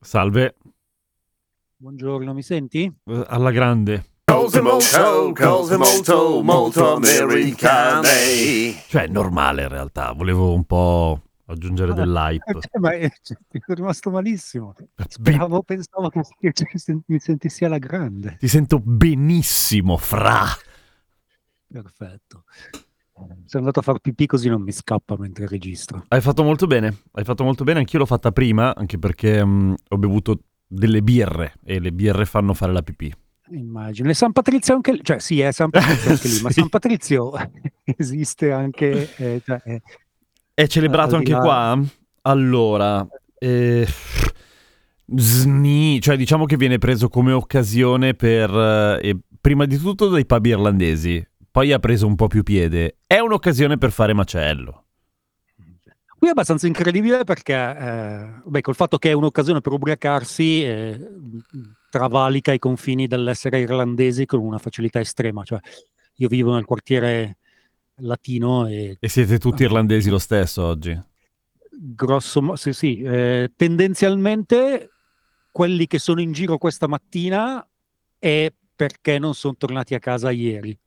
[0.00, 0.54] Salve,
[1.76, 2.84] Buongiorno, mi senti?
[2.84, 4.04] eh, alla grande.
[6.42, 8.08] Molto, americane.
[8.86, 10.12] Cioè, è normale in realtà.
[10.12, 12.58] Volevo un po' aggiungere dell'hype.
[12.70, 14.74] Eh, ma eh, cioè, ti è rimasto malissimo.
[15.08, 16.22] Speravo, pensavo che,
[17.06, 18.36] mi sentissi alla grande.
[18.38, 20.44] Ti sento benissimo, fra.
[21.66, 22.44] Perfetto.
[23.46, 26.04] Sono andato a far pipì così non mi scappa mentre registro.
[26.08, 26.96] Hai fatto molto bene.
[27.12, 27.78] Hai fatto molto bene.
[27.80, 32.52] Anch'io l'ho fatta prima, anche perché mm, ho bevuto delle birre e le birre fanno
[32.54, 33.12] fare la pipì.
[33.50, 34.10] Immagino.
[34.10, 35.00] E San Patrizio anche lì?
[35.02, 36.60] Cioè sì, è San Patrizio anche lì, ma Sì.
[36.60, 37.32] San Patrizio
[37.96, 39.08] esiste anche...
[39.16, 39.82] eh, cioè, eh,
[40.52, 41.80] È celebrato anche là- qua?
[42.22, 43.06] Allora,
[43.38, 43.86] eh,
[45.06, 48.50] sni, cioè diciamo che viene preso come occasione per,
[49.02, 51.26] eh, prima di tutto dai pub irlandesi,
[51.58, 52.98] poi ha preso un po' più piede.
[53.04, 54.84] È un'occasione per fare macello.
[56.16, 61.10] Qui è abbastanza incredibile perché, eh, beh, col fatto che è un'occasione per ubriacarsi, eh,
[61.90, 65.42] travalica i confini dell'essere irlandesi con una facilità estrema.
[65.42, 65.58] Cioè,
[66.18, 67.38] io vivo nel quartiere
[68.02, 70.96] latino e E siete tutti irlandesi lo stesso oggi?
[71.70, 74.90] grosso mo- sì, sì, eh, tendenzialmente
[75.50, 77.66] quelli che sono in giro questa mattina
[78.16, 80.78] è perché non sono tornati a casa ieri.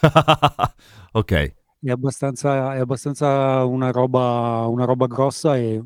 [1.12, 1.54] ok.
[1.80, 5.82] È abbastanza, è abbastanza una roba, una roba grossa e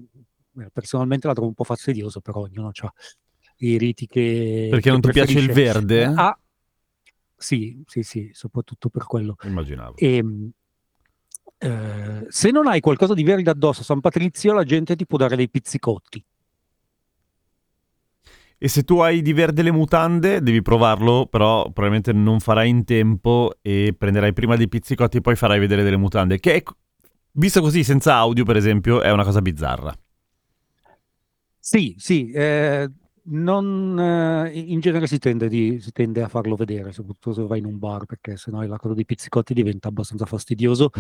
[0.59, 2.93] eh, personalmente la trovo un po' fastidiosa, però ognuno ha
[3.59, 5.73] i riti che Perché che non ti piace il preferisce.
[5.73, 6.05] verde?
[6.05, 6.39] Ah,
[7.37, 9.37] sì, sì, sì, soprattutto per quello.
[9.45, 9.97] Immaginavo.
[9.97, 10.25] E,
[11.59, 15.19] eh, se non hai qualcosa di verde addosso a San Patrizio, la gente ti può
[15.19, 16.23] dare dei pizzicotti.
[18.59, 22.85] E se tu hai di verde le mutande, devi provarlo, però probabilmente non farai in
[22.85, 26.41] tempo e prenderai prima dei pizzicotti e poi farai vedere delle mutande.
[26.41, 26.63] Che, è,
[27.33, 29.95] visto così, senza audio, per esempio, è una cosa bizzarra.
[31.59, 32.89] Sì, sì, eh,
[33.25, 37.59] non, eh, in genere si tende, di- si tende a farlo vedere, soprattutto se vai
[37.59, 40.91] in un bar, perché sennò la cosa dei pizzicotti diventa abbastanza fastidioso,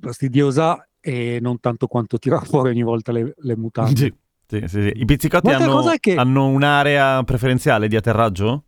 [0.00, 3.98] fastidiosa e non tanto quanto tirare fuori ogni volta le, le mutande.
[3.98, 4.14] Sì,
[4.58, 4.92] sì, sì, sì.
[4.96, 8.64] I pizzicotti hanno, che- hanno un'area preferenziale di atterraggio?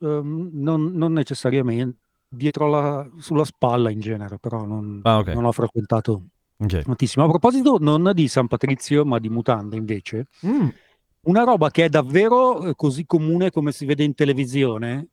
[0.00, 1.98] Ehm, non, non necessariamente,
[2.28, 5.28] dietro la, sulla spalla in genere, però non, Ah, ok.
[5.28, 6.22] non ho frequentato
[6.58, 6.82] Ok.
[6.82, 7.24] tantissimo.
[7.24, 10.68] A proposito, non di San Patrizio, ma di mutande invece, Mm.
[11.22, 15.08] una roba che è davvero eh, così comune come si vede in televisione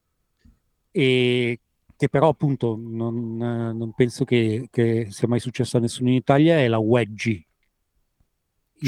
[0.92, 1.60] e
[1.98, 6.16] che però appunto non, eh, non penso che, che sia mai successo a nessuno in
[6.16, 7.44] Italia è la wedgie.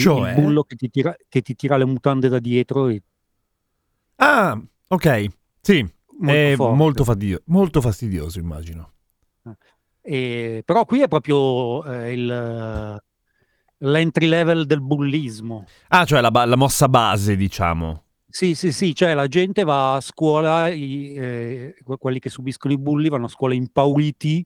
[0.02, 0.30] Cioè?
[0.30, 3.02] il bullo che ti, tira, che ti tira le mutande da dietro e
[4.16, 5.26] Ah, ok.
[5.62, 5.86] Sì,
[6.20, 6.76] molto è forte.
[6.76, 8.92] molto, fastidio- molto fastidioso, immagino.
[10.02, 13.02] E- però qui è proprio eh, il,
[13.80, 15.68] l'entry level del bullismo.
[15.90, 18.04] Ah, cioè la, ba- la mossa base, diciamo.
[18.30, 22.74] Sì, sì, sì, cioè la gente va a scuola, i- eh, que- quelli che subiscono
[22.74, 24.46] i bulli vanno a scuola impauriti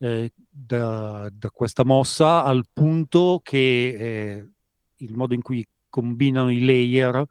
[0.00, 3.88] eh, da, da questa mossa al punto che
[4.38, 4.48] eh,
[4.98, 7.24] il modo in cui combinano i layer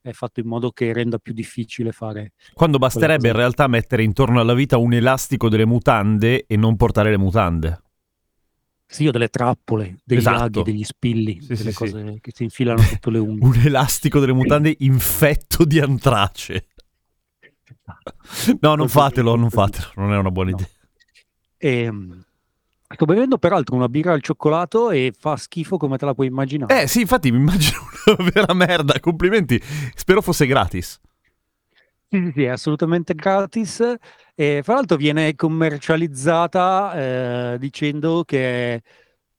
[0.00, 2.32] è fatto in modo che renda più difficile fare.
[2.54, 7.10] Quando basterebbe in realtà mettere intorno alla vita un elastico delle mutande e non portare
[7.10, 7.82] le mutande.
[8.90, 10.60] Sì, io delle trappole, degli Esatto.
[10.60, 11.74] aghi, degli spilli, Sì, delle sì, sì.
[11.74, 13.46] cose che si infilano sotto le unghie.
[13.46, 16.68] Un elastico delle mutande infetto di antrace.
[18.60, 20.56] No, non fatelo, non fatelo, non è una buona No.
[20.56, 20.68] idea.
[21.58, 22.24] Ehm,
[22.94, 26.82] sto bevendo peraltro una birra al cioccolato e fa schifo come te la puoi immaginare.
[26.82, 29.60] Eh sì, infatti mi immagino una vera merda, complimenti.
[29.94, 30.98] Spero fosse gratis.
[32.10, 33.94] Sì, sì, sì, è assolutamente gratis.
[34.34, 38.82] E fra l'altro viene commercializzata eh, dicendo che è,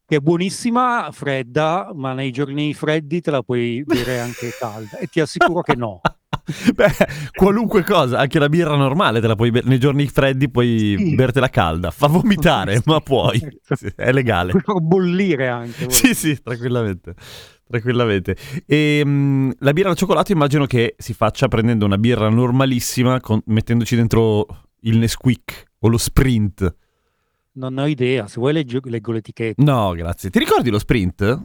[0.05, 4.99] che è buonissima, fredda, ma nei giorni freddi te la puoi bere anche calda.
[4.99, 6.01] E ti assicuro che no.
[6.73, 6.91] Beh,
[7.33, 11.15] qualunque cosa, anche la birra normale te la puoi bere, nei giorni freddi puoi Sì.
[11.15, 13.39] bertela calda, fa vomitare, ma puoi,
[13.75, 14.51] Sì, è legale.
[14.51, 15.89] Puoi far bollire anche.
[15.89, 17.13] Sì, sì, tranquillamente.
[17.67, 18.35] Tranquillamente.
[18.65, 23.41] E mh, la birra al cioccolato immagino che si faccia prendendo una birra normalissima, con-
[23.45, 24.47] mettendoci dentro
[24.81, 26.75] il Nesquik o lo Sprint.
[27.51, 29.61] Non ho idea, se vuoi leggo, leggo l'etichetta.
[29.61, 30.29] No, grazie.
[30.29, 31.41] Ti ricordi lo Sprint?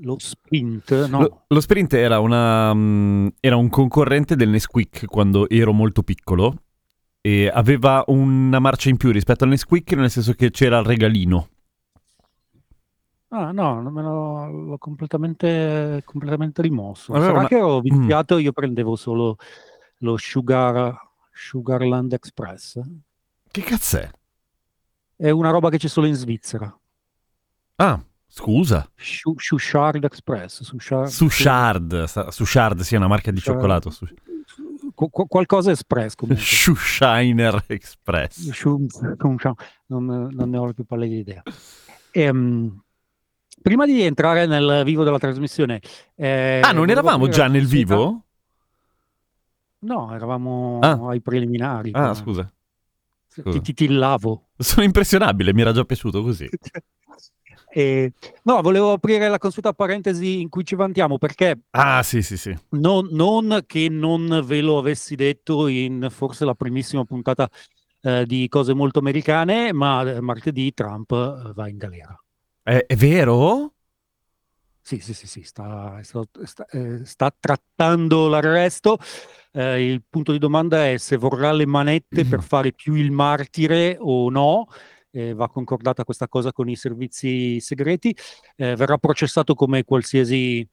[0.00, 1.20] Lo sprint, no.
[1.20, 6.54] Lo, lo Sprint era, una, mh, era un concorrente del Nesquik quando ero molto piccolo
[7.22, 11.48] e aveva una marcia in più rispetto al Nesquik, nel senso che c'era il regalino.
[13.28, 17.12] Ah, no, non me l'ho, l'ho completamente, completamente rimosso.
[17.12, 19.36] Aveva Sarà una- che ero viziato, io prendevo solo
[20.00, 20.94] lo Sugar,
[21.32, 22.80] Sugarland Express.
[23.50, 24.10] Che cazzo è?
[25.16, 26.78] È una roba che c'è solo in Svizzera.
[27.76, 28.00] Ah,
[28.36, 28.86] scusa.
[28.94, 30.62] Shushard Express.
[30.62, 33.56] Sushard, Sushard, Sushard, sì, è una marca di Sushard.
[33.56, 33.90] cioccolato.
[33.90, 34.06] Su-
[34.94, 36.44] Qu- qu- qualcosa Express comunque.
[36.44, 38.50] Shushiner Express.
[39.86, 41.42] Non, non ne ho più pallida idea.
[42.12, 42.82] Ehm,
[43.62, 45.80] prima di entrare nel vivo della trasmissione,
[46.14, 48.24] eh, Ah, non eravamo già nel vivo?
[49.80, 50.98] No, eravamo Ah.
[51.08, 51.90] ai preliminari.
[51.92, 52.50] Ah, scusa.
[53.34, 53.60] Ti, scusa.
[53.60, 54.48] ti tillavo.
[54.56, 56.48] Sono impressionabile, mi era già piaciuto così.
[57.76, 58.14] E-
[58.44, 62.56] no, volevo aprire la consueta parentesi in cui ci vantiamo perché Ah, sì, sì, sì.
[62.70, 67.46] non, non che non ve lo avessi detto in forse la primissima puntata
[68.00, 72.18] eh, di cose molto americane, ma eh, martedì Trump eh, va in galera.
[72.62, 73.74] È, è vero?
[74.80, 78.96] Sì, sì, sì, sì, sta, sta- sta- eh, sta trattando l'arresto.
[79.52, 83.98] Eh, il punto di domanda è se vorrà le manette per fare più il martire
[84.00, 84.66] o no.
[85.16, 88.14] Eh, va concordata questa cosa con i servizi segreti.
[88.54, 90.68] Eh, verrà processato come qualsiasi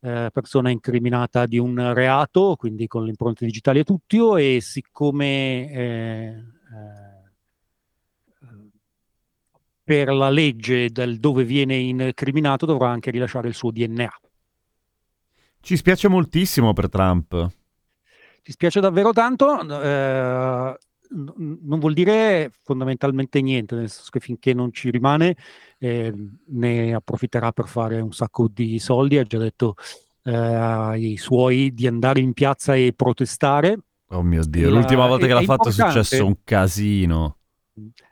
[0.00, 4.36] eh, persona incriminata di un reato, quindi con le impronte digitali e tutto.
[4.36, 7.16] E siccome eh, eh,
[9.84, 14.10] per la legge del dove viene incriminato dovrà anche rilasciare il suo DNA.
[15.60, 17.50] Ci spiace moltissimo per Trump.
[18.42, 20.76] Ci spiace davvero tanto, eh,
[21.10, 25.36] n- non vuol dire fondamentalmente niente, nel senso che finché non ci rimane
[25.78, 26.12] eh,
[26.48, 29.74] ne approfitterà per fare un sacco di soldi, ha già detto
[30.24, 33.78] eh, ai suoi di andare in piazza e protestare.
[34.08, 37.36] Oh mio Dio, La- l'ultima volta che l'ha fatto è successo un casino.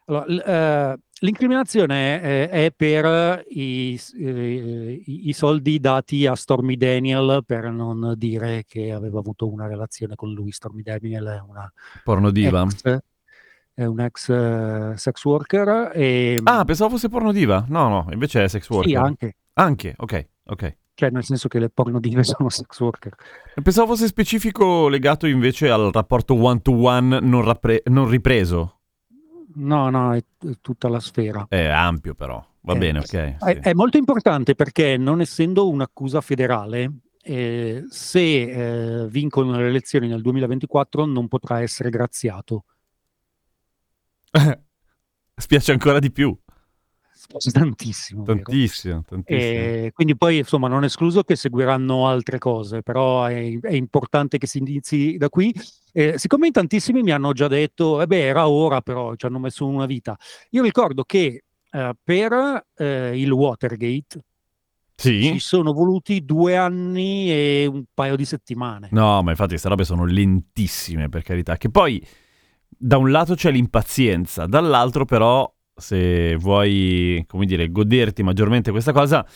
[0.07, 7.43] Allora, l- eh, l'incriminazione è, è per i, eh, i- soldi dati a Stormy Daniel
[7.47, 10.53] per non dire che aveva avuto una relazione con lui.
[10.53, 11.73] Stormy Daniel è una
[12.03, 12.63] Porno diva.
[12.63, 12.99] ex,
[13.75, 17.65] è un ex eh, sex worker e Ah, pensavo fosse porno diva.
[17.69, 18.89] No, no, invece è sex worker.
[18.91, 20.77] sì, anche, Anche, ok, ok.
[20.95, 23.15] cioè nel senso che le porno dive sono sex worker.
[23.63, 28.81] Pensavo fosse specifico legato invece al rapporto one-to-one non, rappre- non ripreso.
[29.57, 31.47] No, no, è, è tutta la sfera.
[31.49, 32.45] È ampio però.
[32.61, 33.13] Va Eh, bene, ok.
[33.13, 33.59] È, sì.
[33.69, 36.93] è molto importante perché non essendo un'accusa federale,
[37.23, 42.65] eh, se eh, vincono le elezioni nel 2024 non potrà essere graziato.
[45.37, 46.37] Spiace ancora di più.
[47.53, 48.23] Tantissimo.
[48.23, 49.91] Tantissimo, tantissimo.
[49.93, 54.47] Quindi poi insomma non è escluso che seguiranno altre cose, però è, è importante che
[54.47, 55.55] si inizi da qui.
[55.93, 59.39] Eh, siccome in tantissimi mi hanno già detto, eh beh, era ora, però ci hanno
[59.39, 60.17] messo una vita.
[60.51, 64.25] Io ricordo che eh, per eh, il Watergate
[64.97, 65.23] Sì?
[65.23, 68.89] ci sono voluti due anni e un paio di settimane.
[68.91, 71.57] No, ma infatti queste robe sono lentissime, per carità.
[71.57, 72.05] Che poi,
[72.69, 79.27] da un lato c'è l'impazienza, dall'altro però, se vuoi, come dire, goderti maggiormente questa cosa,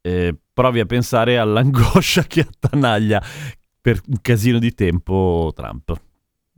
[0.00, 3.22] eh, provi a pensare all'angoscia che attanaglia
[3.80, 5.92] per un casino di tempo Trump.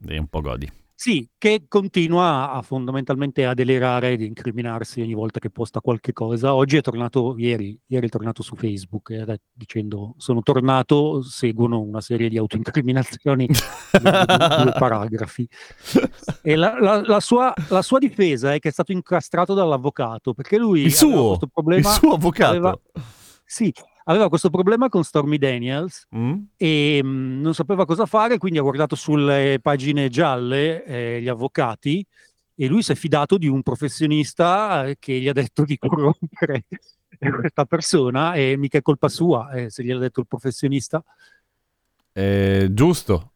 [0.06, 0.70] E un po' godi.
[0.98, 6.54] Sì, che continua a, fondamentalmente a delerare ed incriminarsi ogni volta che posta qualche cosa.
[6.54, 12.00] Oggi è tornato, ieri, ieri è tornato su Facebook eh, dicendo sono tornato, seguono una
[12.00, 13.46] serie di autoincriminazioni,
[13.92, 15.46] due, paragrafi.
[16.40, 20.56] E la, la- la sua, la sua difesa è che è stato incastrato dall'avvocato perché
[20.56, 22.50] lui Il suo, questo il problema, suo avvocato.
[22.52, 22.78] aveva-
[23.44, 23.70] sì,
[24.08, 26.42] aveva questo problema con Stormy Daniels Mm?
[26.56, 32.04] e mh, non sapeva cosa fare, quindi ha guardato sulle pagine gialle eh, gli avvocati
[32.54, 36.64] e lui si è fidato di un professionista eh, che gli ha detto di corrompere
[37.40, 41.02] questa persona e mica è colpa sua eh, se gliel'ha detto il professionista.
[42.12, 43.32] Eh, giusto,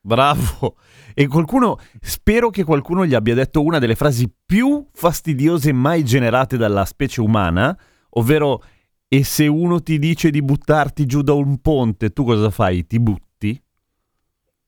[0.00, 0.76] bravo.
[1.14, 6.56] E qualcuno, spero che qualcuno gli abbia detto una delle frasi più fastidiose mai generate
[6.56, 7.76] dalla specie umana,
[8.10, 8.62] ovvero
[9.08, 12.86] e se uno ti dice di buttarti giù da un ponte, tu cosa fai?
[12.86, 13.62] Ti butti?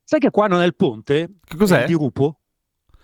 [0.02, 1.35] Sai che qua non è il ponte?
[1.44, 1.80] Che È cos'è?
[1.82, 2.40] il dirupo?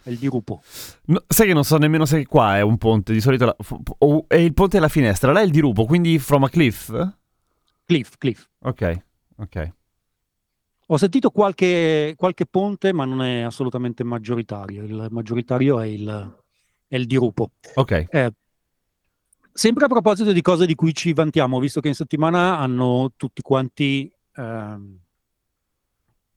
[0.02, 0.62] È il dirupo.
[1.07, 3.57] No, sai che non so nemmeno se qua è un ponte, di solito la-
[3.99, 6.90] o è il ponte alla finestra, là è il dirupo, quindi from a cliff?
[7.85, 8.49] Cliff, Cliff.
[8.61, 9.02] Ok,
[9.37, 9.71] ok.
[10.88, 14.85] Ho sentito qualche, qualche ponte, ma non è assolutamente maggioritario.
[14.85, 16.37] Il maggioritario è il,
[16.87, 17.50] è il dirupo.
[17.75, 18.07] Ok.
[18.09, 18.33] Eh,
[19.57, 23.41] sempre a proposito di cose di cui ci vantiamo, visto che in settimana hanno tutti
[23.41, 24.99] quanti ehm,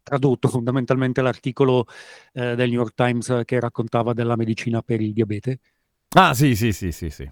[0.02, 1.86] tradotto fondamentalmente l'articolo
[2.34, 5.60] eh, del New York Times che raccontava della medicina per il diabete.
[6.16, 7.30] Ah, sì, sì, sì, sì, sì.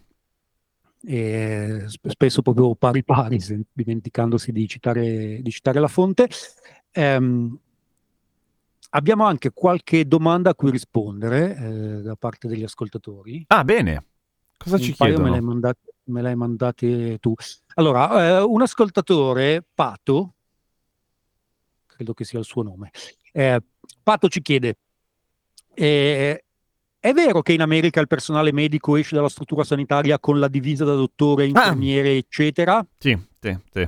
[1.03, 3.39] e sp- spesso proprio pari pari,
[3.71, 6.27] dimenticandosi di citare, di citare la fonte.
[6.91, 7.57] Ehm,
[8.89, 13.45] abbiamo anche qualche domanda a cui rispondere eh, da parte degli ascoltatori.
[13.47, 14.03] Ah, bene.
[14.57, 15.29] Cosa ci Un paio me chiedono?
[15.29, 17.33] le hai mandate, me le hai mandate tu.
[17.75, 20.33] Allora, eh, un ascoltatore, Pato,
[21.85, 22.91] credo che sia il suo nome,
[23.31, 23.61] eh,
[24.03, 24.77] Pato ci chiede,
[25.73, 26.43] eh,
[26.99, 30.83] è vero che in America il personale medico esce dalla struttura sanitaria con la divisa
[30.83, 32.85] da dottore, infermiere, eccetera?
[32.97, 33.87] Sì, sì, sì.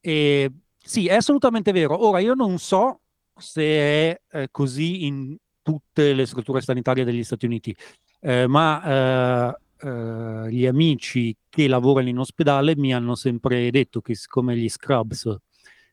[0.00, 2.06] E, sì, è assolutamente vero.
[2.06, 3.00] Ora, io non so
[3.36, 7.76] se è eh, così in tutte le strutture sanitarie degli Stati Uniti,
[8.24, 9.56] eh, ma eh,
[9.88, 15.26] eh, gli amici che lavorano in ospedale mi hanno sempre detto che siccome gli scrubs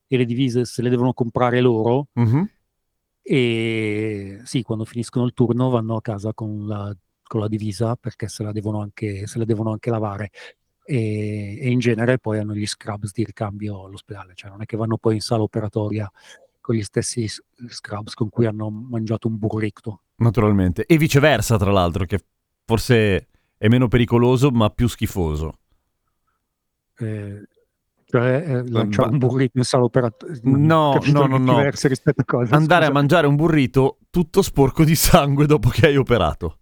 [0.08, 2.50] e le divise se le devono comprare loro, Mhm.
[3.22, 8.28] e sì, quando finiscono il turno vanno a casa con la, con la divisa perché
[8.28, 10.30] se la devono anche, se la devono anche lavare.
[10.84, 14.76] E, e in genere poi hanno gli scrubs di ricambio all'ospedale, cioè non è che
[14.78, 16.12] vanno poi in sala operatoria
[16.60, 17.28] con gli stessi
[17.68, 20.02] scrubs con cui hanno mangiato un burrito.
[20.20, 20.86] Naturalmente.
[20.86, 22.20] E viceversa, tra l'altro, che
[22.66, 25.54] forse è meno pericoloso, ma più schifoso.
[26.98, 27.48] Eh,
[28.06, 30.40] cioè eh, lanciare un burrito in sala operatoria.
[30.44, 31.56] No, no, no, no.
[31.58, 32.56] Diverse rispetto a cosa.
[32.56, 33.00] Andare a scusa.
[33.00, 36.58] mangiare un burrito tutto sporco di sangue dopo che hai operato.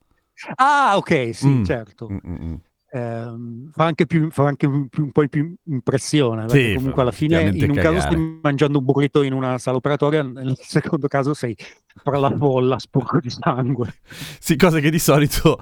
[0.55, 1.63] Ah, ok, sì, Mm.
[1.63, 2.09] certo.
[2.11, 2.53] Mm, mm, mm.
[2.89, 6.93] Ehm, fa anche, più, fa anche un, più- un po' più impressione perché Sì, comunque
[6.93, 8.15] fa alla fine in un caso cagare.
[8.15, 11.55] stai mangiando un burrito in una sala operatoria nel secondo caso sei
[12.01, 13.93] fra la folla sporco di sangue
[14.39, 15.59] Sì, cose che di solito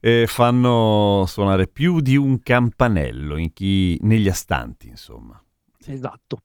[0.00, 5.42] eh, fanno suonare più di un campanello in chi- negli astanti, insomma.
[5.86, 6.42] esatto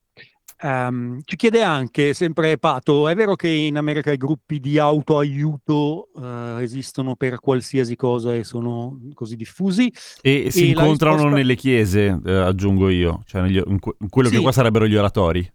[0.65, 6.07] Ehm, ci chiede anche sempre Pato è vero che in America i gruppi di autoaiuto
[6.21, 9.91] eh, esistono per qualsiasi cosa e sono così diffusi
[10.21, 13.95] E si E la incontrano risposta- nelle chiese, eh, aggiungo io, cioè negli- in, que-
[13.99, 14.41] in quello che Sì.
[14.41, 15.51] qua sarebbero gli oratori.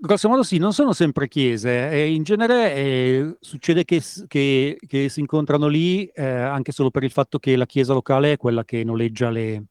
[0.00, 5.08] Grosso modo sì, non sono sempre chiese, e in genere eh, succede che, che- che
[5.08, 8.64] si incontrano lì eh, anche solo per il fatto che la chiesa locale è quella
[8.64, 9.64] che noleggia le,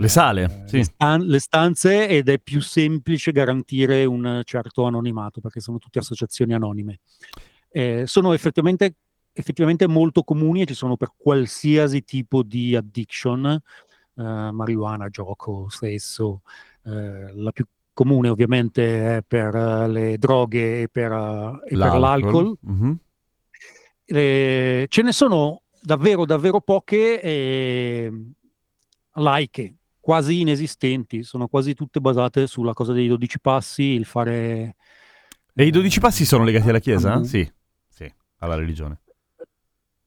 [0.00, 0.76] Le sale, sì.
[0.76, 5.98] le stan- le stanze ed è più semplice garantire un certo anonimato perché sono tutte
[5.98, 7.00] associazioni anonime.
[7.68, 8.94] Eh, sono effettivamente,
[9.32, 13.60] effettivamente molto comuni e ci sono per qualsiasi tipo di addiction, eh,
[14.52, 16.42] marijuana, gioco, stesso.
[16.84, 21.98] eh, la più comune ovviamente è per eh, le droghe e per, eh, e per
[21.98, 22.56] l'alcol.
[22.60, 22.98] Mhm.
[24.04, 28.12] Eh, ce ne sono davvero, davvero poche eh,
[29.14, 29.74] laiche,
[30.08, 34.76] quasi inesistenti, sono quasi tutte basate sulla cosa dei 12 passi, il fare...
[35.52, 37.18] E i 12 passi sono legati alla chiesa?
[37.18, 37.22] Mm.
[37.24, 37.52] Sì,
[37.86, 39.02] sì, alla religione.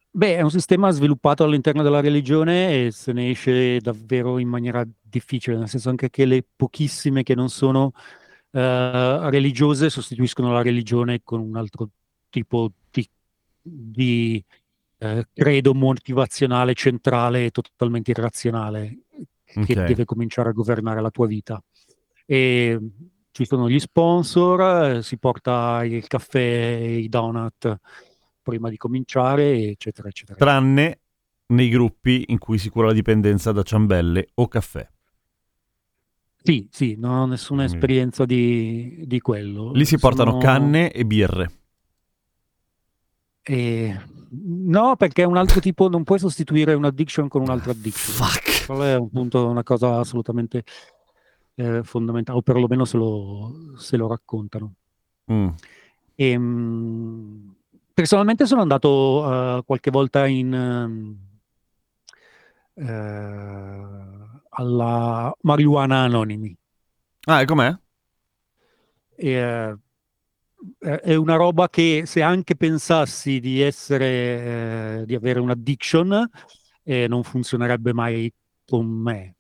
[0.10, 4.84] Beh, è un sistema sviluppato all'interno della religione e se ne esce davvero in maniera
[5.00, 7.92] difficile, nel senso anche che le pochissime che non sono
[8.50, 11.90] eh, religiose sostituiscono la religione con un altro
[12.28, 13.08] tipo di,
[13.62, 14.44] di,
[14.98, 18.98] eh, credo motivazionale centrale e totalmente irrazionale
[19.54, 19.84] che Ok.
[19.86, 21.62] deve cominciare a governare la tua vita.
[22.26, 22.80] E
[23.32, 26.40] ci sono gli sponsor, si porta il caffè
[26.82, 27.78] e i donut
[28.42, 30.38] prima di cominciare, eccetera, eccetera.
[30.38, 31.00] Tranne
[31.48, 34.88] nei gruppi in cui si cura la dipendenza da ciambelle o caffè.
[36.44, 39.72] Sì, sì, non ho nessuna esperienza di, di quello.
[39.74, 41.52] Lì si portano Sono- canne e birre.
[43.44, 44.00] e-
[44.34, 48.16] No, perché è un altro tipo, non puoi sostituire un'addiction con un'altra addiction.
[48.16, 48.66] Fuck.
[48.66, 50.64] Quello è un punto, una cosa assolutamente
[51.56, 54.74] eh, fondamentale, o perlomeno se lo, se lo raccontano.
[55.32, 55.48] Mm.
[56.16, 57.56] E, mh,
[57.94, 61.18] personalmente sono andato eh, qualche volta in, ehm,
[62.76, 66.56] eh, alla Marijuana Anonimi.
[67.26, 67.78] Ah, e com'è?
[69.16, 69.78] E, eh,
[70.80, 76.30] è è una roba che se anche pensassi di essere, eh, di avere un'addiction,
[76.84, 78.32] eh, non funzionerebbe mai
[78.66, 79.36] con me.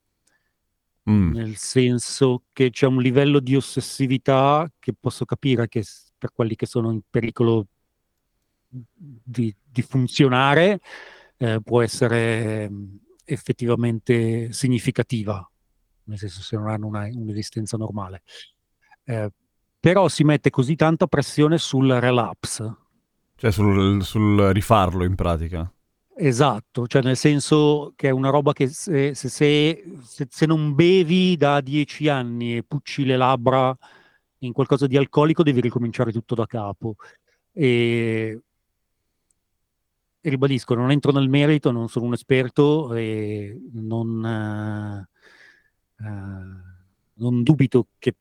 [1.09, 1.33] Mm.
[1.33, 5.83] nel senso che c'è un livello di ossessività che posso capire che
[6.15, 7.65] per quelli che sono in pericolo
[8.69, 10.79] di, di funzionare
[11.37, 15.49] eh, può essere mh, effettivamente significativa,
[16.03, 18.21] nel senso se non hanno una, un'esistenza normale.
[19.03, 19.31] Eh,
[19.81, 22.75] però si mette così tanta pressione sul relapse,
[23.35, 25.69] Cioè sul, sul rifarlo in pratica.
[26.13, 31.35] Esatto, cioè nel senso che è una roba che se, se- se- se- non bevi
[31.37, 33.75] da dieci anni e pucci le labbra
[34.39, 36.95] in qualcosa di alcolico, devi ricominciare tutto da capo.
[37.53, 38.39] E,
[40.23, 46.07] e ribadisco, non entro nel merito, non sono un esperto e non, eh, eh,
[47.15, 48.15] non dubito che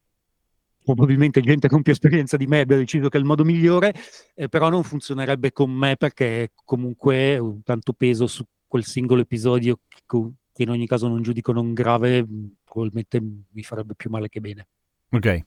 [0.82, 3.94] probabilmente gente con più esperienza di me abbia deciso che è il modo migliore,
[4.34, 9.80] eh, però non funzionerebbe con me perché comunque ho tanto peso su quel singolo episodio
[9.88, 12.26] che, in ogni caso non giudico non grave,
[12.64, 14.66] probabilmente mi farebbe più male che bene.
[15.10, 15.44] Ok.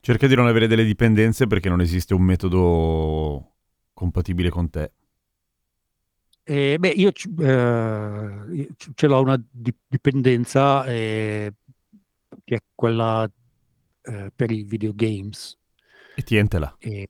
[0.00, 3.52] Cerca di non avere delle dipendenze perché non esiste un metodo
[3.92, 4.92] compatibile con te.
[6.42, 11.52] Eh, beh, io, eh, ce l'ho una di- dipendenza eh,
[12.42, 13.30] che è quella
[14.02, 15.56] eh, per i videogames.
[16.14, 16.74] E tientela.
[16.78, 17.06] E,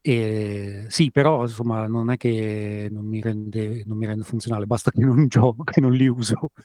[0.00, 4.90] e- sì, però insomma non è che non mi rende, non mi rende funzionale, basta
[4.90, 6.50] che non gioco, che non li uso.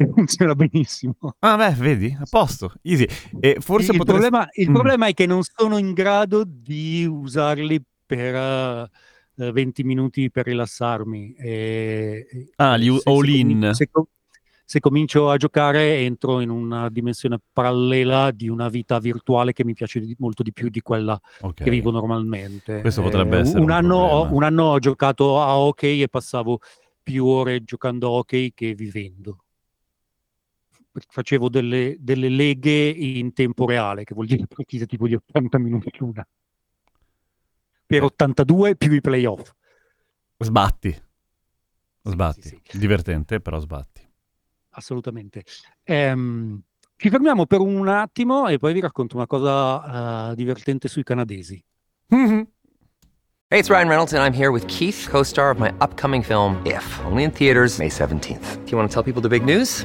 [0.00, 1.14] E funziona benissimo.
[1.40, 2.16] Ah, beh, vedi?
[2.18, 2.72] A posto.
[2.80, 3.06] Easy.
[3.38, 4.22] E forse il, potresti...
[4.30, 4.72] problema, il Mm.
[4.72, 8.90] problema è che non sono in grado di usarli per eh,
[9.36, 11.34] eh, 20 minuti per rilassarmi.
[11.34, 13.70] E- Ah, li u- se- se all in.
[13.74, 14.08] Se, co-
[14.70, 19.74] se comincio a giocare entro in una dimensione parallela di una vita virtuale che mi
[19.74, 21.64] piace di- molto di più di quella Ok.
[21.64, 22.80] che vivo normalmente.
[22.80, 26.08] Questo potrebbe Eh, essere un un anno, ho- un anno ho giocato a hockey e
[26.08, 26.60] passavo
[27.02, 29.38] più ore giocando a hockey che vivendo.
[30.92, 35.90] Facevo delle, delle leghe in tempo reale, che vuol dire partite tipo di 80 minuti
[35.98, 36.24] l'una.
[37.86, 38.04] Per Eh.
[38.04, 39.50] 82 più i playoff.
[40.38, 40.96] Sbatti.
[42.02, 42.60] Sbatti.
[42.62, 44.08] sì, Divertente, però sbatti.
[44.70, 45.44] Assolutamente.
[45.84, 46.60] Ehm,
[46.96, 51.62] ci fermiamo per un attimo e poi vi racconto una cosa eh, divertente sui canadesi.
[53.52, 56.60] Hey, it's Ryan Reynolds, and I'm here with Keith, co star of my upcoming film,
[56.64, 58.64] If, only in theaters, May 17th.
[58.64, 59.84] Do you want to tell people the big news?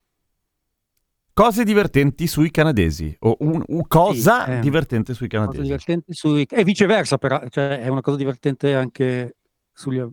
[1.41, 3.15] Cose divertenti sui canadesi.
[3.21, 4.59] O un, un- cosa Sì, eh.
[4.59, 5.63] divertente sui canadesi.
[5.63, 6.45] divertente sui...
[6.47, 9.37] E viceversa, però, cioè è una cosa divertente anche
[9.73, 10.03] sugli...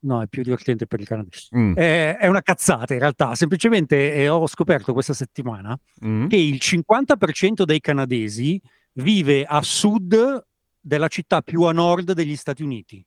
[0.00, 1.46] No, è più divertente per i canadesi.
[1.56, 1.74] Mm.
[1.76, 6.26] È, è una cazzata in realtà, semplicemente eh, ho scoperto questa settimana Mm.
[6.26, 8.60] che il 50% dei canadesi
[8.94, 10.44] vive a sud
[10.80, 13.06] della città più a nord degli Stati Uniti.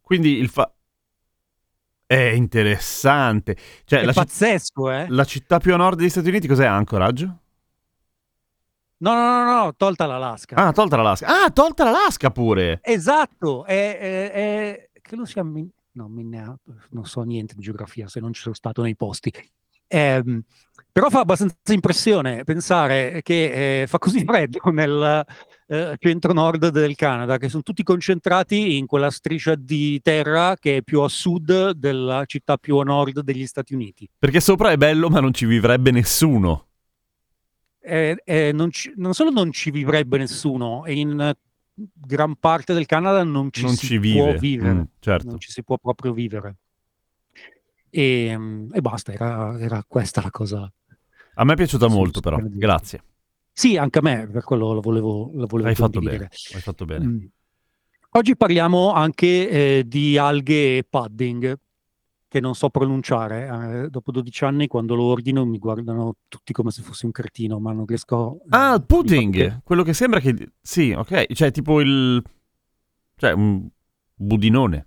[0.00, 0.72] Quindi il fa...
[2.12, 3.56] È interessante.
[3.84, 5.06] Cioè, È la, citt- pazzesco, eh?
[5.08, 6.66] la città più a nord degli Stati Uniti cos'è?
[6.66, 7.24] Anchorage?
[8.98, 10.54] No, no, no, no, tolta l'Alaska.
[10.56, 11.26] Ah, tolta l'Alaska.
[11.44, 12.80] Ah, tolta l'Alaska pure.
[12.82, 18.20] Esatto, è, è- è- credo sia Min- no, Minneapolis, non so niente di geografia se
[18.20, 19.32] non ci sono stato nei posti.
[19.88, 20.42] Ehm,
[20.92, 25.24] però fa abbastanza impressione pensare che eh, fa così freddo nel
[25.68, 30.82] eh, centro-nord del Canada, che sono tutti concentrati in quella striscia di terra che è
[30.82, 34.06] più a sud della città più a nord degli Stati Uniti.
[34.18, 36.66] Perché sopra è bello, ma non ci vivrebbe nessuno.
[37.80, 41.34] Eh, eh, non, ci- non solo non ci vivrebbe nessuno, e in eh,
[41.74, 44.38] gran parte del Canada non ci non si ci può vive.
[44.38, 44.72] vivere.
[44.74, 45.26] Mm, certo.
[45.26, 46.56] non ci si può proprio vivere.
[47.88, 50.70] E, mm, e basta, era, era questa la cosa.
[51.34, 52.38] A me è piaciuta Sì, molto, però.
[52.40, 53.02] Grazie.
[53.52, 56.28] Sì, anche a me, per quello lo volevo, lo volevo Hai fatto bene.
[56.54, 57.04] Hai fatto bene.
[57.04, 57.24] Mm.
[58.14, 61.58] Oggi parliamo anche eh, di alghe e pudding,
[62.28, 63.84] che non so pronunciare.
[63.84, 67.58] Eh, dopo 12 anni, quando lo ordino, mi guardano tutti come se fossi un cretino,
[67.58, 68.40] ma non riesco...
[68.48, 69.48] Ah, il mi pudding.
[69.50, 70.52] fa- Quello che sembra che...
[70.60, 71.32] Sì, ok.
[71.32, 72.22] Cioè, tipo il...
[73.16, 73.66] Cioè, un
[74.14, 74.86] budinone.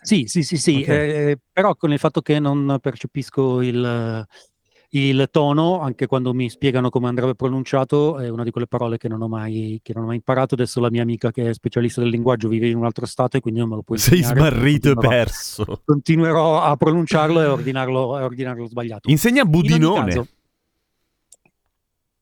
[0.00, 0.88] Sì, sì, sì, sì, Ok.
[0.88, 4.26] eh, però con il fatto che non percepisco il,
[4.94, 9.08] il tono, anche quando mi spiegano come andrebbe pronunciato, è una di quelle parole che
[9.08, 10.54] non ho mai, che non ho mai imparato.
[10.54, 13.40] Adesso la mia amica che è specialista del linguaggio vive in un altro stato e
[13.40, 14.50] quindi non me lo può Sei insegnare.
[14.50, 15.82] smarrito e perso.
[15.84, 19.08] Continuerò a pronunciarlo e ordinarlo, e ordinarlo sbagliato.
[19.10, 20.10] Insegna In budinone.
[20.10, 20.26] caso,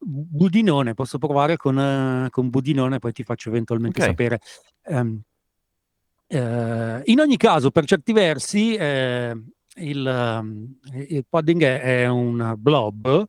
[0.03, 4.07] Budinone, posso provare con, eh, con Budinone, poi ti faccio eventualmente Ok.
[4.07, 4.41] sapere.
[4.85, 5.21] Ehm,
[6.33, 9.37] Eh, in ogni caso, per certi versi, eh,
[9.77, 10.05] il,
[10.43, 10.79] um,
[11.09, 13.27] il pudding è, è un blob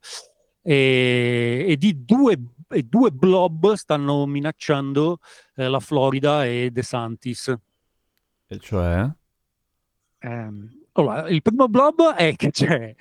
[0.61, 5.19] e, e di due, e due blob stanno minacciando
[5.55, 7.53] eh, la Florida e De Santis.
[8.47, 9.09] E cioè?
[10.19, 12.93] Ehm, allora, il primo blob è che c'è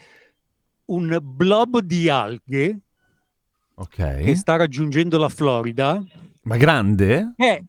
[0.86, 2.80] un blob di alghe
[3.74, 3.96] Ok.
[3.96, 6.02] che sta raggiungendo la Florida
[6.42, 7.32] Ma grande?
[7.36, 7.64] che,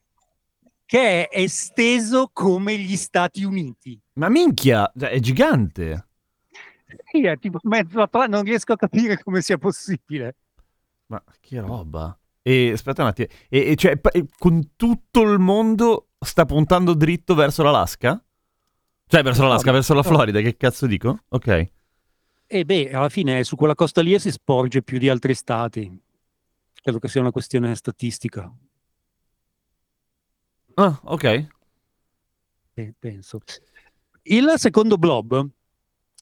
[0.92, 3.98] che è esteso come gli Stati Uniti.
[4.16, 6.08] Ma minchia, cioè, è gigante.
[7.10, 10.36] Sì, è tipo mezzo atla- non riesco a capire come sia possibile.
[11.06, 12.20] Ma che roba.
[12.42, 17.36] E aspetta un attimo, e, e cioè, e con tutto il mondo sta puntando dritto
[17.36, 18.22] verso l'Alaska?
[19.08, 20.08] Cioè, verso l'Alaska, No, verso la no.
[20.10, 21.20] Florida, che cazzo dico?
[21.30, 21.72] Ok.
[22.48, 25.90] E beh, alla fine su quella costa lì si sporge più di altri stati.
[26.74, 28.54] Credo che sia una questione statistica,
[30.84, 31.48] Ah, ok.
[32.74, 33.40] eh, penso.
[34.24, 35.48] Il secondo blob,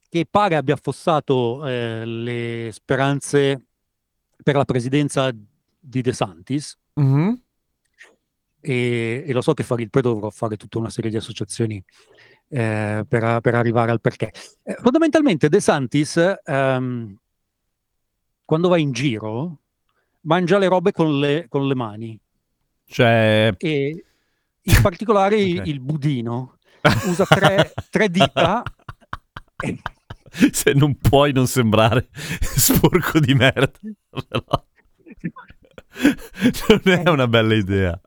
[0.09, 3.65] che pare abbia affossato eh, le speranze
[4.43, 5.31] per la presidenza
[5.79, 7.41] di De Santis, Mhm.
[8.61, 11.81] e, e lo so che fare il poi dovrò fare tutta una serie di associazioni
[12.49, 14.33] eh, per, per arrivare al perché.
[14.63, 17.17] Eh, fondamentalmente De Santis, ehm,
[18.43, 19.59] quando va in giro,
[20.21, 22.19] mangia le robe con le, con le mani
[22.85, 24.03] Cioè, e
[24.75, 25.67] in particolare il- Ok.
[25.67, 26.57] il budino.
[27.07, 28.63] Usa tre, tre dita
[29.61, 29.77] e-
[30.51, 33.71] Se non puoi non sembrare sporco di merda.
[34.09, 34.43] Però...
[36.69, 37.99] non è una bella idea.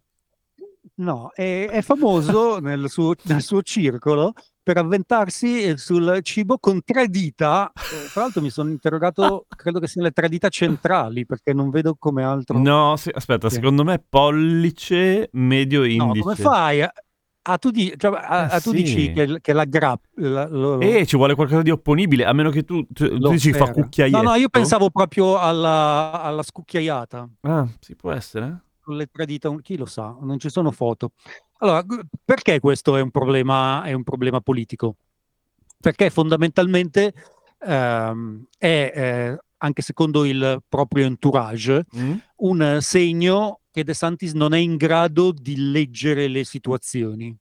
[0.94, 7.08] No, è, è famoso nel suo, nel suo circolo per avventarsi sul cibo con tre
[7.08, 7.70] dita.
[7.74, 11.70] Eh, Tra l'altro mi sono interrogato, credo che siano le tre dita centrali, perché non
[11.70, 12.58] vedo come altro.
[12.58, 13.56] No, sì, aspetta, Sì.
[13.56, 16.20] secondo me pollice, medio No, indice.
[16.20, 16.82] come fai?
[16.82, 16.92] a-
[17.44, 18.76] Ah, tu, di- cioè, ah, Eh, ah, tu sì.
[18.84, 20.06] dici che, che la grappa...
[20.14, 23.68] lo- Eh, ci vuole qualcosa di opponibile, a meno che tu, tu, tu dici fa
[23.72, 24.16] cucchiaietto.
[24.22, 27.28] No, no, io pensavo proprio alla, alla scucchiaiata.
[27.40, 28.62] Ah, sì, può essere.
[28.82, 31.12] Con le tre dita, chi lo sa, non ci sono foto.
[31.58, 31.84] Allora,
[32.24, 34.96] perché questo è un problema, è un problema politico?
[35.80, 37.14] Perché fondamentalmente
[37.60, 42.14] ehm, è, eh, anche secondo il proprio entourage, Mm?
[42.36, 47.34] un segno che De Santis non è in grado di leggere le situazioni.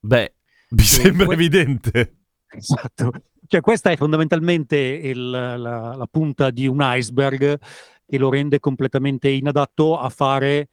[0.00, 0.34] Beh,
[0.70, 2.16] mi sembra que- evidente.
[2.48, 3.10] Esatto.
[3.48, 7.58] Cioè, questa è fondamentalmente il- la, la punta di un iceberg
[8.06, 10.68] che lo rende completamente inadatto a fare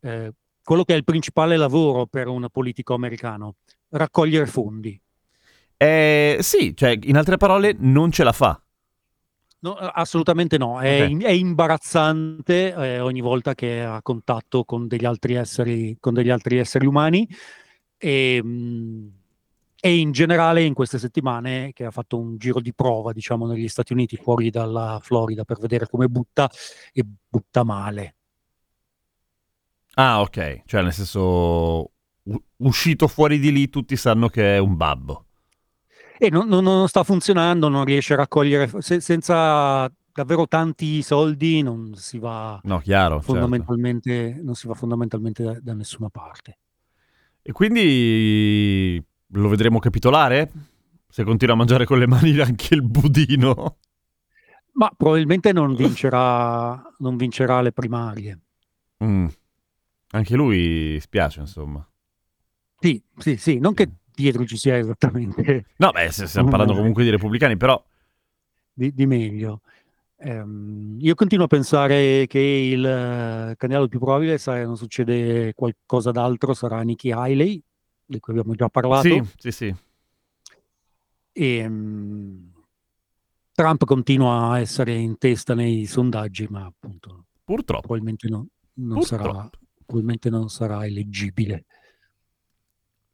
[0.00, 3.56] eh, quello che è il principale lavoro per un politico americano,
[3.90, 4.98] raccogliere fondi.
[5.76, 8.60] Eh, sì, cioè, in altre parole, non ce la fa.
[9.58, 11.10] No, assolutamente no, è, Ok.
[11.10, 16.30] in- è imbarazzante eh, ogni volta che ha contatto con degli altri esseri, con degli
[16.30, 17.28] altri esseri umani
[17.96, 19.12] e, mh,
[19.80, 23.68] e in generale in queste settimane che ha fatto un giro di prova, diciamo, negli
[23.68, 26.50] Stati Uniti, fuori dalla Florida, per vedere come butta
[26.92, 28.14] e butta male.
[29.94, 30.62] Ah, ok.
[30.66, 31.20] Cioè, nel senso,
[32.24, 35.24] u- uscito fuori di lì, tutti sanno che è un babbo.
[36.18, 41.60] E non, non- non sta funzionando, non riesce a raccogliere, se- senza davvero tanti soldi
[41.62, 43.16] non si va No, chiaro.
[43.16, 43.32] certo.
[43.32, 46.58] fondamentalmente, non si va fondamentalmente da- da nessuna parte.
[47.42, 50.50] E quindi lo vedremo capitolare?
[51.08, 53.78] Se continua a mangiare con le mani anche il budino.
[54.72, 58.38] Ma probabilmente non vincerà, non vincerà le primarie.
[59.02, 59.26] Mm.
[60.10, 61.86] Anche lui spiace, insomma.
[62.78, 67.10] Sì, sì, sì, non che dietro ci sia esattamente No, beh, stiamo parlando comunque di
[67.10, 67.82] repubblicani, però...
[68.72, 69.62] di, di meglio.
[70.18, 76.10] Ehm, io continuo a pensare che il eh, candidato più probabile, se non succede qualcosa
[76.10, 77.62] d'altro, sarà Nikki Haley,
[78.06, 79.02] di cui abbiamo già parlato.
[79.08, 79.74] Sì, sì, sì.
[81.32, 82.48] E, mm,
[83.52, 87.80] Trump continua a essere in testa nei sondaggi, ma appunto Purtroppo.
[87.82, 89.58] probabilmente non, non sarà, Purtroppo.
[89.84, 91.64] probabilmente non sarà eleggibile.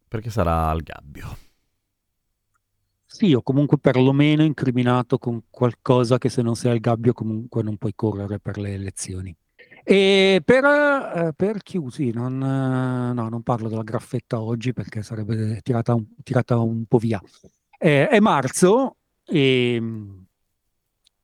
[0.09, 1.37] Perché sarà al gabbio.
[3.07, 7.77] Sì, o comunque perlomeno incriminato con qualcosa che se non sei al gabbio comunque non
[7.77, 9.37] puoi correre per le elezioni.
[9.85, 15.61] E per, eh, per chiusi, non, eh, no, non parlo della graffetta oggi perché sarebbe
[15.63, 17.21] tirata un, tirata un po' via.
[17.79, 19.83] Eh, è marzo e,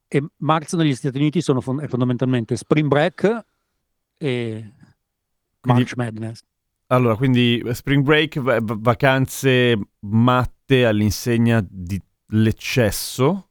[0.09, 3.45] e marzo negli Stati Uniti sono fon- è fondamentalmente Spring Break
[4.17, 4.73] e
[5.61, 6.41] Quindi- March Madness.
[6.91, 13.51] Allora, quindi spring break, va- va- vacanze matte all'insegna dell'eccesso.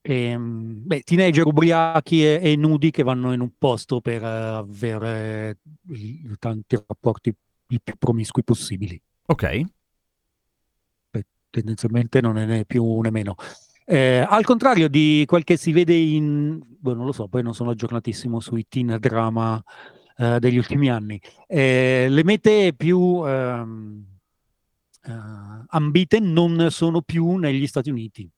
[0.00, 4.26] E, mm, beh, teenager ubriachi e, e nudi che vanno in un posto per eh,
[4.26, 5.58] avere
[5.90, 7.32] i- tanti rapporti
[7.68, 9.00] il più promiscui possibili.
[9.26, 9.62] Ok.
[11.52, 13.34] tendenzialmente non è né più né meno.
[13.84, 17.54] Eh, al contrario di quel che si vede in, boh, non lo so, poi non
[17.54, 19.60] sono aggiornatissimo sui teen drama
[20.16, 24.04] eh, degli ultimi anni, eh, le mete più ehm,
[25.02, 25.12] eh,
[25.66, 28.30] ambite non sono più negli Stati Uniti.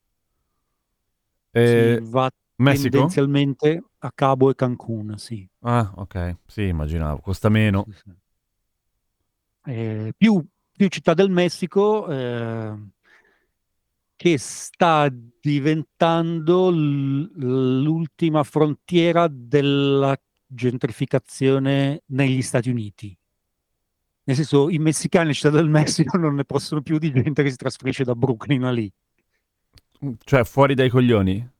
[1.50, 2.90] Eh, si va Messico?
[2.90, 5.48] tendenzialmente a Cabo e Cancun, sì.
[5.60, 6.36] Ah, ok.
[6.46, 7.18] Sì, immaginavo.
[7.20, 7.84] Costa meno.
[7.88, 8.10] Sì, sì.
[9.64, 12.74] Eh, più, più Città del Messico eh,
[14.16, 15.08] che sta
[15.40, 23.16] diventando l- l'ultima frontiera della gentrificazione negli Stati Uniti.
[24.24, 27.50] Nel senso, i messicani in Città del Messico non ne possono più di gente che
[27.50, 28.92] si trasferisce da Brooklyn a lì.
[30.24, 31.50] Cioè, fuori dai coglioni?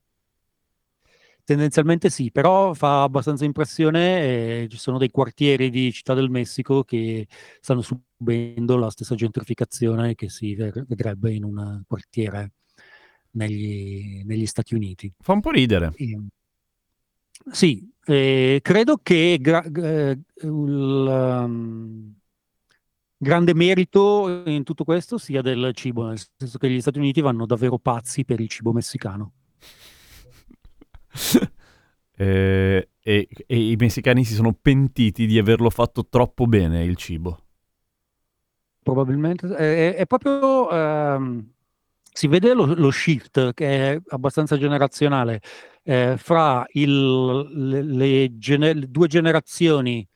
[1.44, 4.62] Tendenzialmente sì, però fa abbastanza impressione.
[4.62, 7.26] eh, ci sono dei quartieri di Città del Messico che
[7.61, 12.52] stanno subendo la stessa gentrificazione che si vedrebbe in un quartiere
[13.33, 15.12] negli, negli Stati Uniti.
[15.18, 15.92] Fa un po' ridere.
[15.96, 16.18] E-
[17.50, 22.14] sì, eh, credo che gra- eh, il um,
[23.16, 27.46] grande merito in tutto questo sia del cibo, nel senso che gli Stati Uniti vanno
[27.46, 29.33] davvero pazzi per il cibo messicano.
[32.14, 37.46] Eh, e, e i messicani si sono pentiti di averlo fatto troppo bene il cibo.
[38.83, 41.51] Probabilmente è, è proprio ehm,
[42.12, 45.40] si vede lo, lo shift che è abbastanza generazionale
[45.85, 50.07] eh, fra il- le, le gene- due generazioni,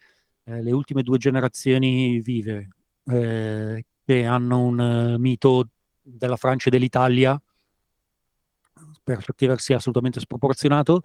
[0.45, 2.69] eh, le ultime due generazioni vive,
[3.07, 5.69] eh, che hanno un eh, mito
[6.03, 7.41] della Francia e dell'Italia
[9.07, 11.01] per certi versi assolutamente sproporzionato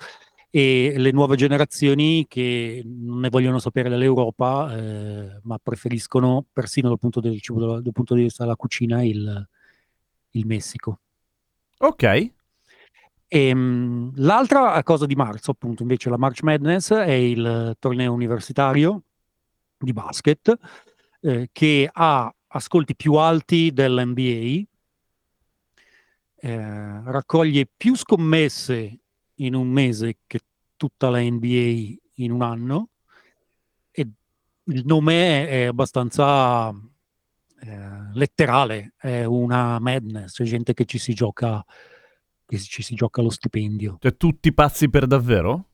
[0.49, 6.97] e le nuove generazioni che non ne vogliono sapere dell'Europa, eh, ma preferiscono persino dal
[6.97, 9.47] punto, del cibo, dal, dal punto di vista della cucina il,
[10.31, 10.99] il Messico.
[11.77, 12.31] Ok.
[13.27, 19.03] E, mh, l'altra cosa di marzo, appunto, invece la March Madness è il torneo universitario
[19.77, 20.57] di basket
[21.21, 24.63] eh, che ha ascolti più alti dell'NBA,
[26.43, 28.99] eh, raccoglie più scommesse
[29.35, 30.39] in un mese che
[30.75, 32.89] tutta la NBA in un anno
[33.91, 34.07] e
[34.63, 41.63] il nome è abbastanza eh, letterale, è una madness, c'è gente che ci si gioca,
[42.45, 43.97] che ci si gioca lo stipendio.
[43.99, 45.67] Cioè, tutti pazzi per davvero?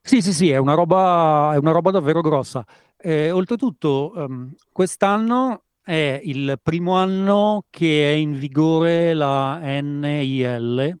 [0.00, 2.64] Sì, sì, sì, è una roba, è una roba davvero grossa.
[2.96, 10.98] Eh, oltretutto, ehm, quest'anno è il primo anno che è in vigore la NIL,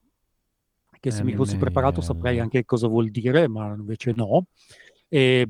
[1.00, 2.04] che se mi fossi preparato NIL.
[2.04, 4.44] saprei anche cosa vuol dire, ma invece no.
[5.08, 5.48] E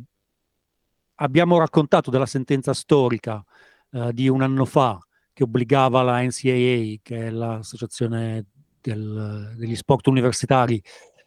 [1.16, 3.44] abbiamo raccontato della sentenza storica
[3.90, 4.98] eh, di un anno fa
[5.32, 8.46] che obbligava la NCAA, che è l'associazione
[8.80, 10.80] del- degli sport universitari,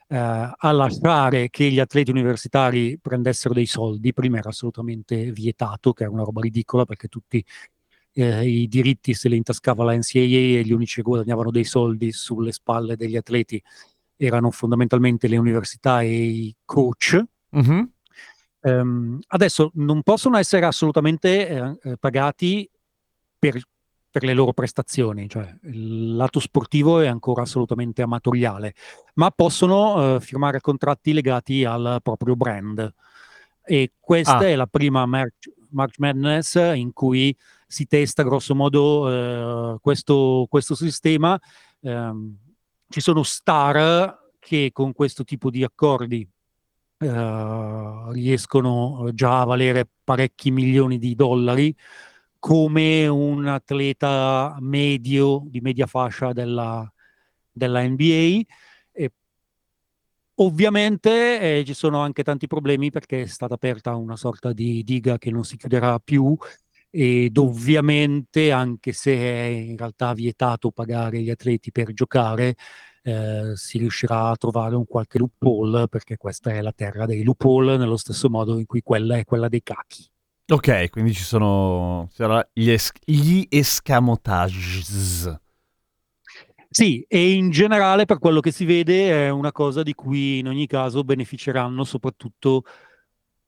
[0.07, 4.13] eh, a lasciare che gli atleti universitari prendessero dei soldi.
[4.13, 7.43] Prima era assolutamente vietato, che era una roba ridicola perché tutti
[8.17, 12.11] eh, i diritti se li intascava la NCAA e gli unici che guadagnavano dei soldi
[12.11, 13.61] sulle spalle degli atleti
[14.15, 17.21] erano fondamentalmente le università e i coach.
[17.51, 17.91] Mhm.
[18.61, 22.67] Ehm, adesso non possono essere assolutamente eh, eh, pagati
[23.37, 23.61] per,
[24.09, 28.73] per le loro prestazioni, cioè il lato sportivo è ancora assolutamente amatoriale,
[29.15, 32.91] ma possono eh, firmare contratti legati al proprio brand.
[33.63, 34.47] E questa Ah.
[34.47, 37.35] è la prima March, March Madness in cui
[37.67, 41.39] si testa grosso modo eh, questo, questo sistema.
[41.81, 42.37] Ehm,
[42.89, 46.27] ci sono star che con questo tipo di accordi
[46.99, 51.75] eh, riescono già a valere parecchi milioni di dollari
[52.39, 56.89] come un atleta medio di media fascia della,
[57.51, 58.41] della NBA.
[58.91, 59.11] E
[60.35, 65.17] ovviamente eh, ci sono anche tanti problemi perché è stata aperta una sorta di diga
[65.17, 66.37] che non si chiuderà più
[66.89, 72.55] ed ovviamente anche se è in realtà vietato pagare gli atleti per giocare,
[73.03, 77.77] eh, si riuscirà a trovare un qualche loophole perché questa è la terra dei loophole
[77.77, 80.05] nello stesso modo in cui quella è quella dei cachi.
[80.49, 82.09] Ok, quindi ci sono
[82.53, 85.39] gli, es- gli escamotages.
[86.69, 90.47] Sì, e in generale per quello che si vede è una cosa di cui in
[90.47, 92.63] ogni caso beneficeranno soprattutto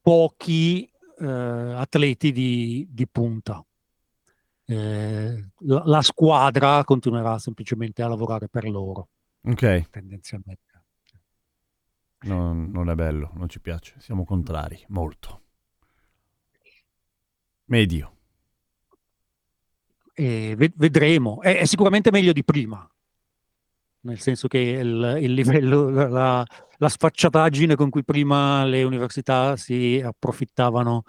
[0.02, 3.64] pochi eh, atleti di, di punta.
[4.66, 9.10] Eh, la, la squadra continuerà semplicemente a lavorare per loro,
[9.44, 10.62] Ok, tendenzialmente.
[12.22, 13.96] non, non è bello, non ci piace.
[14.00, 15.42] Siamo contrari, molto.
[17.66, 18.14] Medio.
[20.14, 21.42] e ve- vedremo.
[21.42, 22.88] È, è sicuramente meglio di prima,
[24.02, 26.46] nel senso che il, il livello, la,
[26.78, 31.04] la sfacciataggine con cui prima le università si approfittavano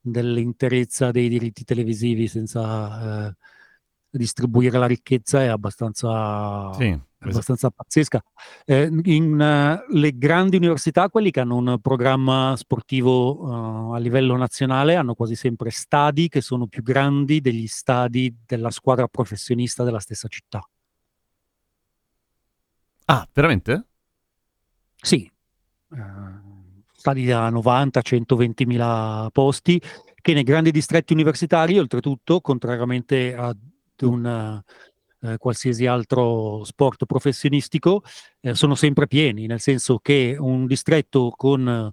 [0.00, 3.34] dell'interezza dei diritti televisivi senza eh,
[4.10, 6.98] distribuire la ricchezza è abbastanza, Sì, è
[7.28, 8.22] abbastanza pazzesca.
[8.64, 14.36] Eh, in eh, le grandi università, quelli che hanno un programma sportivo eh, a livello
[14.36, 20.00] nazionale, hanno quasi sempre stadi che sono più grandi degli stadi della squadra professionista della
[20.00, 20.60] stessa città.
[23.10, 23.86] Ah, veramente?
[25.02, 25.98] Sì, eh,
[26.92, 29.82] stadi da 90-120 mila posti
[30.14, 33.58] che nei grandi distretti universitari, oltretutto, contrariamente ad
[34.02, 34.62] un
[35.22, 38.04] eh, qualsiasi altro sport professionistico,
[38.42, 41.92] eh, sono sempre pieni, nel senso che un distretto con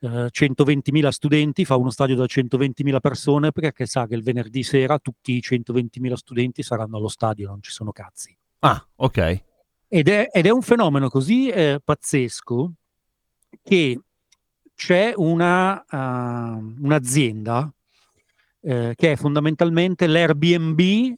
[0.00, 4.98] eh, 120.000 studenti fa uno stadio da 120.000 persone perché sa che il venerdì sera
[4.98, 8.36] tutti i 120.000 studenti saranno allo stadio, non ci sono cazzi.
[8.60, 9.47] Ah, ok.
[9.88, 12.72] Ed è, ed è un fenomeno così eh, pazzesco
[13.62, 14.00] che
[14.74, 17.72] c'è una, uh, un'azienda
[18.60, 21.16] eh, che è fondamentalmente l'Airbnb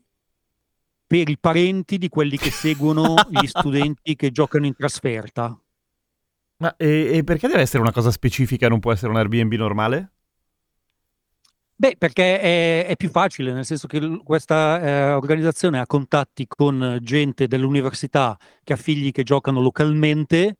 [1.07, 5.59] per i parenti di quelli che seguono gli studenti che giocano in trasferta.
[6.59, 10.13] Ma e, e perché deve essere una cosa specifica, non può essere un Airbnb normale?
[11.81, 16.47] Beh, perché è, è più facile, nel senso che l- questa eh, organizzazione ha contatti
[16.47, 20.59] con gente dell'università che ha figli che giocano localmente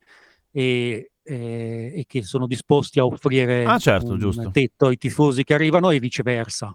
[0.51, 4.51] e, e- e che sono disposti a offrire Ah, certo, un giusto.
[4.51, 6.75] tetto ai tifosi che arrivano e viceversa.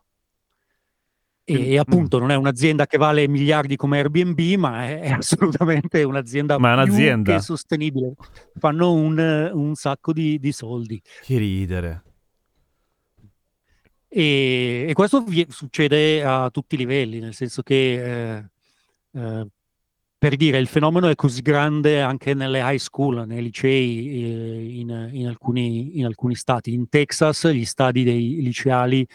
[1.44, 5.10] E, Quindi- e appunto non è un'azienda che vale miliardi come Airbnb, ma è, è
[5.10, 7.34] assolutamente un'azienda Ma è più un'azienda.
[7.36, 8.14] che sostenibile.
[8.60, 11.02] Fanno un, un sacco di- di soldi.
[11.24, 12.04] Che ridere.
[14.18, 18.50] E, e questo vi- succede a tutti i livelli, nel senso che, eh,
[19.12, 19.48] eh,
[20.18, 25.10] per dire, il fenomeno è così grande anche nelle high school, nei licei, eh, in,
[25.12, 26.72] in alcuni, in alcuni stati.
[26.72, 29.06] In Texas gli stadi dei liceali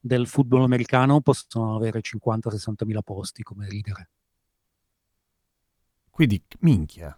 [0.00, 4.08] del football americano possono avere 50-60 mila posti, come ridere.
[6.10, 7.16] Quindi, minchia.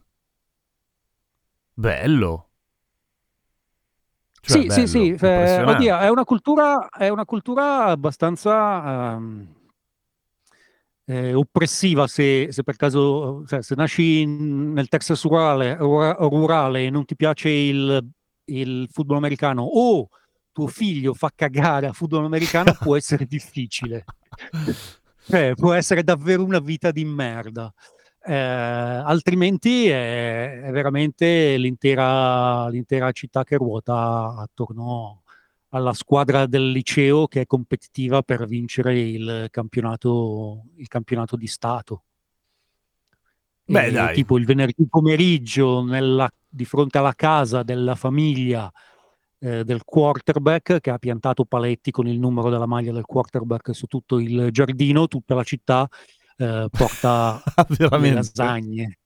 [1.72, 2.45] Bello.
[4.46, 9.46] Cioè, Sì, bello, sì, sì, eh, oddio, è una cultura, è una cultura abbastanza ehm,
[11.06, 16.85] eh, oppressiva se, se per caso, cioè, se nasci in- nel Texas rurale, rura- rurale
[16.87, 18.09] e non ti piace il,
[18.46, 20.09] il football americano o
[20.52, 24.04] tuo figlio fa cagare a football americano, può essere difficile.
[25.28, 27.72] Cioè, può essere davvero una vita di merda.
[28.28, 35.22] Eh, altrimenti è, è veramente l'intera, l'intera città che ruota attorno
[35.68, 42.02] alla squadra del liceo che è competitiva per vincere il campionato, il campionato di Stato.
[43.64, 44.14] Beh, E dai.
[44.14, 48.70] Tipo il venerdì pomeriggio nella- di fronte alla casa della famiglia
[49.38, 53.86] eh, del quarterback che ha piantato paletti con il numero della maglia del quarterback su
[53.86, 55.86] tutto il giardino, tutta la città
[56.37, 58.14] eh, porta le Veramente.
[58.14, 58.99] lasagne.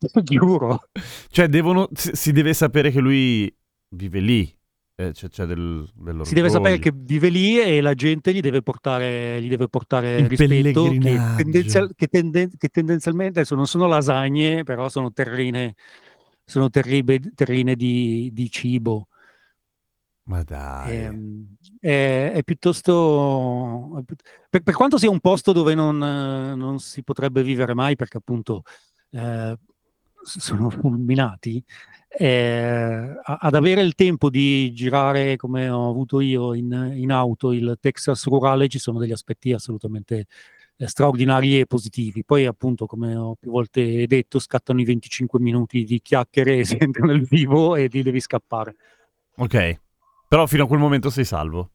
[0.22, 0.88] Giuro.
[1.30, 3.52] Cioè, devono, si, deve sapere che lui
[3.90, 4.56] vive lì.
[5.00, 5.88] Eh, c'è, c'è del,
[6.22, 10.26] Si deve sapere che vive lì e la gente gli deve portare, gli deve portare
[10.26, 15.74] rispetto, che, tendenzial- che tenden- che tendenzialmente adesso non sono lasagne, però sono terrine,
[16.44, 19.06] sono terribe- terrine di, di cibo.
[20.24, 20.96] Ma dai.
[20.96, 24.04] Ehm, è, è piuttosto
[24.48, 28.62] per, per quanto sia un posto dove non, non si potrebbe vivere mai perché appunto
[29.10, 29.56] eh,
[30.22, 31.62] sono fulminati
[32.08, 37.76] eh, ad avere il tempo di girare come ho avuto io in, in auto il
[37.80, 40.26] Texas rurale ci sono degli aspetti assolutamente
[40.76, 45.84] eh, straordinari e positivi poi appunto come ho più volte detto scattano i 25 minuti
[45.84, 48.76] di chiacchiere e entra nel vivo e ti devi scappare
[49.40, 49.80] Ok.
[50.28, 51.70] Però fino a quel momento sei salvo.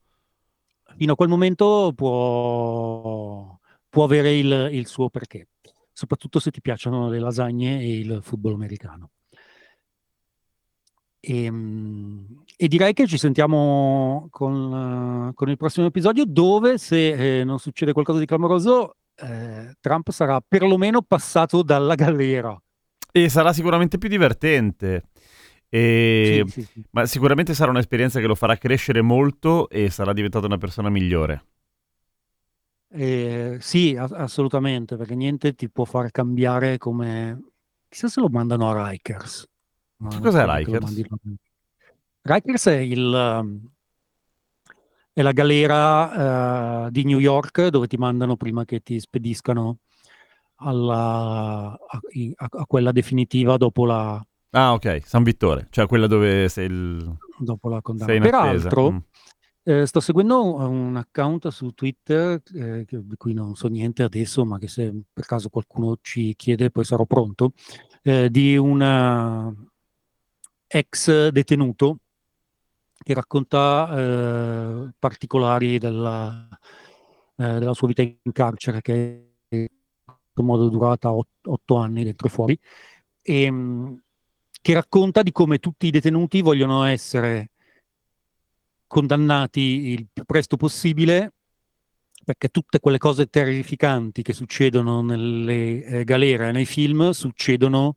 [0.95, 3.57] fino a quel momento può,
[3.89, 5.47] può avere il, il suo perché,
[5.91, 9.09] soprattutto se ti piacciono le lasagne e il football americano.
[11.19, 11.51] E,
[12.57, 17.59] e direi che ci sentiamo con, eh, con il prossimo episodio dove, se eh, non
[17.59, 22.55] succede qualcosa di clamoroso, eh, Trump sarà perlomeno passato dalla galera.
[23.11, 25.05] E sarà sicuramente più divertente.
[25.75, 26.83] E- Sì, sì, sì.
[26.91, 31.45] Ma sicuramente sarà un'esperienza che lo farà crescere molto e sarà diventato una persona migliore.
[32.95, 37.39] Eh, sì, a- assolutamente, perché niente ti può far cambiare come...
[37.89, 39.47] Chissà se lo mandano a Rikers.
[39.97, 41.01] No, Che cos'è Rikers?
[42.21, 43.61] Rikers è il,
[45.11, 49.79] è la galera eh, di New York dove ti mandano prima che ti spediscano
[50.55, 51.99] alla, a,
[52.35, 54.23] a- a quella definitiva dopo la,
[54.55, 57.17] Ah, ok, San Vittore, cioè quella dove sei il...
[57.39, 58.19] dopo la condanna.
[58.19, 58.97] Peraltro, Mm.
[59.63, 64.59] eh, sto seguendo un account su Twitter eh, di cui non so niente adesso, ma
[64.59, 67.53] che se per caso qualcuno ci chiede poi sarò pronto,
[68.03, 69.69] eh, di un eh,
[70.67, 71.97] ex detenuto
[73.03, 76.47] che racconta eh, particolari della,
[77.37, 79.67] eh, della sua vita in carcere, che in
[80.05, 82.59] questo modo è durata ot- otto anni dentro e fuori,
[83.21, 84.02] e, mh,
[84.63, 87.51] che racconta di come tutti i detenuti vogliono essere
[88.87, 91.33] condannati il più presto possibile
[92.23, 97.95] perché tutte quelle cose terrificanti che succedono nelle eh, galere e nei film succedono,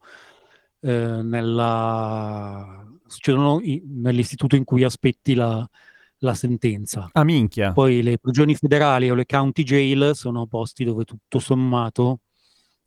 [0.81, 5.65] eh, nella- succedono i- nell'istituto in cui aspetti la,
[6.19, 7.09] la sentenza.
[7.13, 7.73] Ah, minchia.
[7.73, 12.23] Poi le prigioni federali o le county jail sono posti dove tutto sommato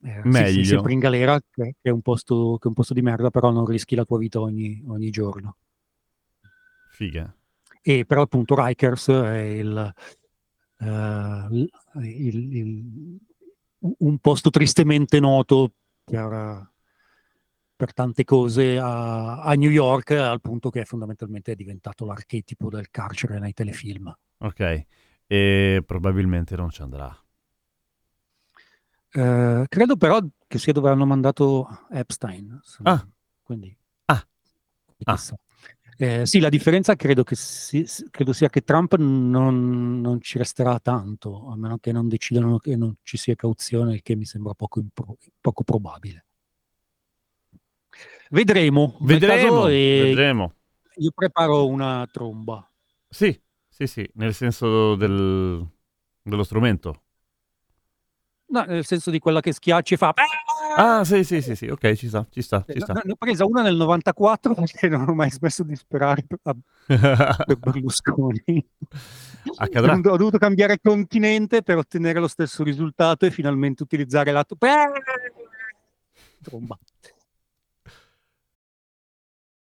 [0.02, 0.52] eh, sì, Meglio.
[0.54, 3.52] sei sempre in galera, che è un posto, che è un posto di merda, però
[3.52, 5.58] non rischi la tua vita ogni, ogni giorno.
[6.92, 7.34] Figa.
[7.82, 9.94] E però appunto Rikers è il,
[10.82, 11.70] il-
[12.04, 13.18] il- il-
[13.80, 15.72] un posto tristemente noto
[16.04, 16.70] per,
[17.76, 22.90] per tante cose a, a New York, al punto che fondamentalmente è diventato l'archetipo del
[22.90, 24.14] carcere nei telefilm.
[24.40, 24.86] Ok.
[25.28, 27.16] E probabilmente non ci andrà.
[29.12, 32.60] Eh, credo però che sia dove hanno mandato Epstein.
[32.84, 33.06] Ah.
[33.44, 34.26] Quindi, Ah.
[35.06, 35.20] Ah.
[36.02, 40.80] Eh, sì, la differenza credo, che si- credo sia che Trump non, non ci resterà
[40.80, 44.54] tanto, a meno che non decidano che non ci sia cauzione, il che mi sembra
[44.54, 46.26] poco, impro- poco probabile.
[48.30, 48.98] Vedremo.
[49.02, 50.54] Vedremo, vedremo.
[50.98, 52.66] Io preparo una tromba.
[53.08, 53.38] Sì,
[53.68, 55.66] sì, sì, nel senso del-
[56.22, 57.04] dello strumento.
[58.52, 60.14] No, nel senso di quella che schiacci e fa...
[60.76, 62.94] Ah, sì, sì, sì, sì, ok, ci sta, ci sta, ci Ne- sta.
[63.04, 66.40] Ne ho presa una nel 94 perché non ho mai smesso di sperare per,
[66.86, 68.68] per Berlusconi.
[69.58, 69.94] Accadrà.
[69.94, 74.56] Ho dovuto cambiare continente per ottenere lo stesso risultato e finalmente utilizzare l'atto.
[76.42, 76.78] Tromba.